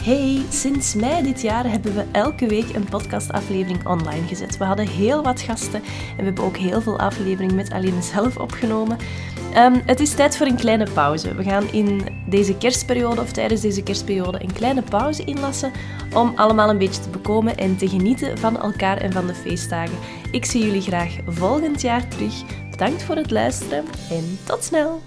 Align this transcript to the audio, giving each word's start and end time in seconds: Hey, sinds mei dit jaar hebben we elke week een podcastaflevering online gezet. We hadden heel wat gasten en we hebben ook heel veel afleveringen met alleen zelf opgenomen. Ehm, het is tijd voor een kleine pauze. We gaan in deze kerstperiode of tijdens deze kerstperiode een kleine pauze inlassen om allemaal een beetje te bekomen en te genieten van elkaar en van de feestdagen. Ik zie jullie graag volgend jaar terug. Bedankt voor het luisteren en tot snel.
Hey, 0.00 0.42
sinds 0.50 0.94
mei 0.94 1.22
dit 1.22 1.40
jaar 1.40 1.70
hebben 1.70 1.94
we 1.94 2.04
elke 2.12 2.46
week 2.46 2.74
een 2.74 2.84
podcastaflevering 2.84 3.86
online 3.86 4.26
gezet. 4.26 4.56
We 4.56 4.64
hadden 4.64 4.88
heel 4.88 5.22
wat 5.22 5.40
gasten 5.40 5.82
en 5.82 6.16
we 6.16 6.22
hebben 6.24 6.44
ook 6.44 6.56
heel 6.56 6.80
veel 6.80 6.98
afleveringen 6.98 7.54
met 7.54 7.72
alleen 7.72 8.02
zelf 8.02 8.36
opgenomen. 8.36 8.98
Ehm, 9.54 9.80
het 9.86 10.00
is 10.00 10.14
tijd 10.14 10.36
voor 10.36 10.46
een 10.46 10.56
kleine 10.56 10.86
pauze. 10.94 11.34
We 11.34 11.42
gaan 11.42 11.72
in 11.72 12.06
deze 12.26 12.56
kerstperiode 12.56 13.20
of 13.20 13.32
tijdens 13.32 13.60
deze 13.60 13.82
kerstperiode 13.82 14.42
een 14.42 14.52
kleine 14.52 14.82
pauze 14.82 15.24
inlassen 15.24 15.72
om 16.12 16.32
allemaal 16.36 16.70
een 16.70 16.78
beetje 16.78 17.02
te 17.02 17.10
bekomen 17.10 17.56
en 17.56 17.76
te 17.76 17.88
genieten 17.88 18.38
van 18.38 18.60
elkaar 18.60 18.96
en 18.96 19.12
van 19.12 19.26
de 19.26 19.34
feestdagen. 19.34 19.98
Ik 20.30 20.44
zie 20.44 20.64
jullie 20.64 20.82
graag 20.82 21.16
volgend 21.26 21.80
jaar 21.80 22.08
terug. 22.08 22.34
Bedankt 22.70 23.02
voor 23.02 23.16
het 23.16 23.30
luisteren 23.30 23.84
en 24.10 24.38
tot 24.44 24.64
snel. 24.64 25.00